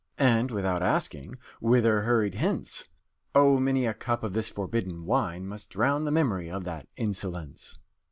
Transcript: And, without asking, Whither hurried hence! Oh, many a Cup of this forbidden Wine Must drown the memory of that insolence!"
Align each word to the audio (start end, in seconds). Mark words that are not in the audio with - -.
And, 0.17 0.49
without 0.49 0.81
asking, 0.81 1.35
Whither 1.59 2.01
hurried 2.01 2.33
hence! 2.33 2.87
Oh, 3.35 3.59
many 3.59 3.85
a 3.85 3.93
Cup 3.93 4.23
of 4.23 4.33
this 4.33 4.49
forbidden 4.49 5.05
Wine 5.05 5.45
Must 5.45 5.69
drown 5.69 6.05
the 6.05 6.11
memory 6.11 6.49
of 6.49 6.63
that 6.63 6.87
insolence!" 6.97 7.77